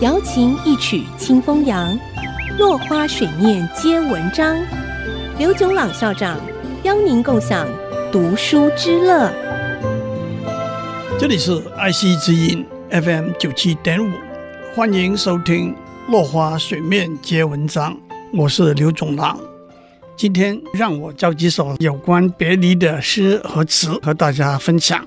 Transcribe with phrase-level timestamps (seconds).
[0.00, 1.98] 瑶琴一曲清风扬，
[2.56, 4.56] 落花水面皆文章。
[5.40, 6.38] 刘炯朗校长
[6.84, 7.66] 邀您共享
[8.12, 9.28] 读书之乐。
[11.18, 14.08] 这里是爱惜之音 FM 九七点五，
[14.72, 15.74] 欢迎收听
[16.12, 17.92] 《落花水面皆文章》，
[18.32, 19.36] 我是刘炯朗。
[20.16, 25.04] 今天让我教几首有关别离的诗和词和大家分享。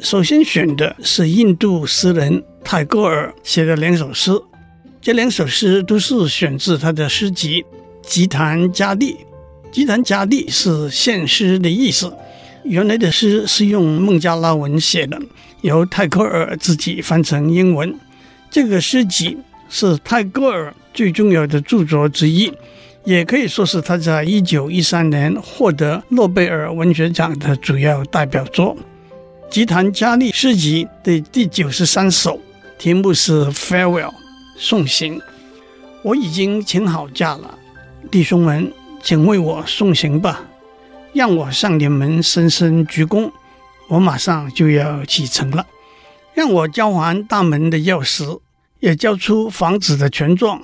[0.00, 4.30] 首先选的是印度诗人泰戈尔写的两首诗，
[5.00, 7.62] 这两首诗都是选自他的诗集
[8.02, 9.12] 《吉檀迦利》。
[9.72, 12.12] 吉檀迦利是现诗的意思。
[12.62, 15.20] 原来的诗是用孟加拉文写的，
[15.62, 17.92] 由泰戈尔自己翻成英文。
[18.50, 19.36] 这个诗集
[19.68, 22.52] 是泰戈尔最重要的著作之一，
[23.04, 28.76] 也可以说是他在一九一三年获得诺贝尔文学奖的主要代表作。
[29.50, 32.38] 吉檀迦利诗集的第九十三首，
[32.78, 34.12] 题目是 Farewell，
[34.58, 35.18] 送行。
[36.02, 37.58] 我已经请好假了，
[38.10, 38.70] 弟兄们，
[39.02, 40.44] 请为我送行吧，
[41.14, 43.32] 让我向你们深深鞠躬。
[43.88, 45.66] 我马上就要启程了，
[46.34, 48.40] 让我交还大门的钥匙，
[48.80, 50.62] 也交出房子的权状。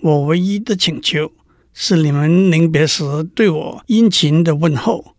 [0.00, 1.30] 我唯一的请求
[1.74, 5.14] 是你们临别时对我殷勤的问候。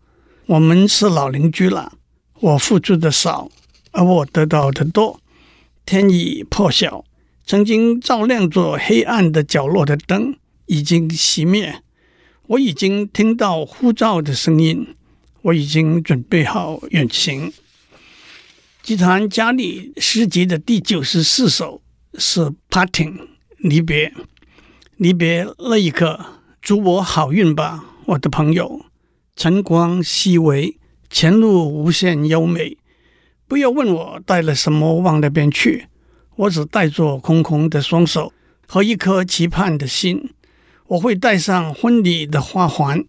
[0.46, 1.92] 我们是老邻居了。
[2.46, 3.50] 我付出的少，
[3.90, 5.20] 而我得到的多。
[5.84, 7.04] 天已破晓，
[7.44, 10.36] 曾经照亮着黑暗的角落的灯
[10.66, 11.82] 已经熄灭。
[12.46, 14.94] 我已经听到呼召的声音，
[15.42, 17.52] 我已经准备好远行。
[18.80, 21.82] 吉檀迦利诗集的第九十四首
[22.16, 23.26] 是 Parting
[23.58, 24.14] 离别，
[24.96, 26.24] 离别那一刻，
[26.62, 28.86] 祝我好运吧，我的朋友。
[29.34, 30.78] 晨光熹微。
[31.18, 32.76] 前路无限优美，
[33.48, 35.86] 不要问我带了什么往那边去，
[36.34, 38.34] 我只带着空空的双手
[38.66, 40.28] 和一颗期盼的心。
[40.88, 43.02] 我会带上婚礼的花环，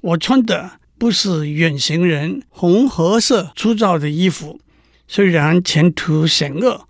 [0.00, 4.58] 我穿的不是远行人红褐色粗糙的衣服。
[5.06, 6.88] 虽然前途险恶，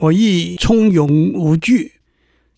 [0.00, 1.92] 我亦从容无惧。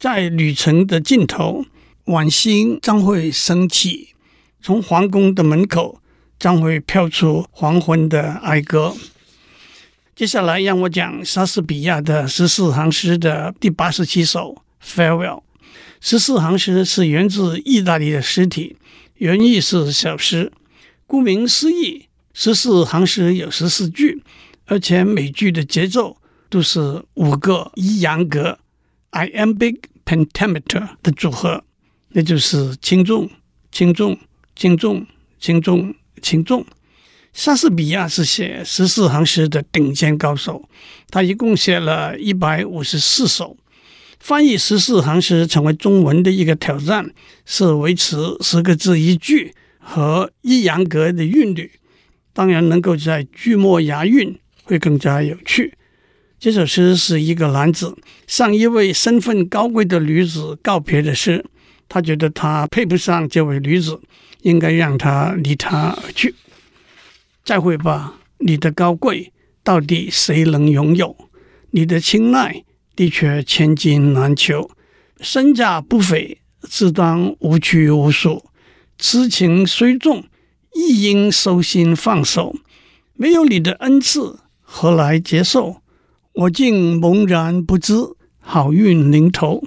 [0.01, 1.65] 在旅程的尽头，
[2.07, 4.09] 晚星将会升起，
[4.61, 6.01] 从皇宫的门口。
[6.45, 8.95] 将会飘出黄昏的哀歌。
[10.15, 14.55] 接下来，让我讲莎士比亚的十四行诗的第八十七首
[14.87, 15.39] 《Farewell》。
[16.03, 18.77] 十四行诗是源自意大利的诗体，
[19.15, 20.53] 原意是小诗。
[21.07, 24.23] 顾名思义，十四行诗有十四句，
[24.67, 26.19] 而且每句的节奏
[26.51, 28.59] 都是五个一阳格
[29.13, 31.65] （iambic pentameter） 的组合，
[32.11, 33.31] 那就是轻重、
[33.73, 34.19] 轻重、
[34.55, 35.07] 轻重、
[35.41, 35.95] 轻重。
[36.23, 36.65] 轻重，
[37.33, 40.69] 莎士比亚是写十四行诗的顶尖高手，
[41.11, 43.57] 他一共写了一百五十四首。
[44.21, 47.11] 翻译十四行诗成为中文的一个挑战，
[47.45, 51.71] 是维持十个字一句和一阳格的韵律。
[52.33, 55.75] 当然，能够在句末押韵会更加有趣。
[56.41, 61.45] 这首诗是一个男子向一位身份高贵的女子告别的诗，
[61.89, 64.01] 他觉得他配不上这位女子。
[64.45, 66.35] 应该让她离他而去。
[67.45, 71.17] 再会吧，你的高贵到底谁能拥有？
[71.71, 72.63] 你的青睐
[72.95, 74.71] 的确千金难求。
[75.21, 78.45] 身价不菲，自当无拘无束。
[78.99, 80.25] 痴情虽重，
[80.75, 82.55] 亦应收心放手。
[83.15, 85.81] 没有你的恩赐，何来接受？
[86.35, 87.95] 我竟茫然不知，
[88.41, 89.63] 好运临头，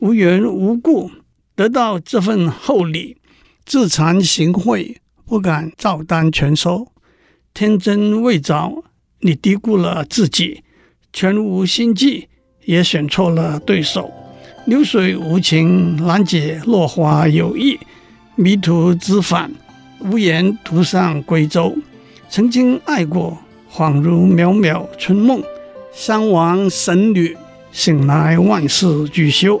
[0.00, 1.12] 无缘无故
[1.56, 3.16] 得到这份厚礼。
[3.64, 4.94] 自惭形秽，
[5.24, 6.86] 不敢照单全收。
[7.52, 8.84] 天真未早，
[9.20, 10.62] 你低估了自己；
[11.12, 12.28] 全无心计，
[12.66, 14.08] 也选错了对手。
[14.66, 17.76] 流水无情，难解落花有意。
[18.36, 19.50] 迷途知返，
[20.00, 21.74] 无言独上归舟。
[22.28, 23.36] 曾经爱过，
[23.72, 25.42] 恍如渺渺春梦。
[25.92, 27.36] 相王神女，
[27.72, 29.60] 醒来万事俱休。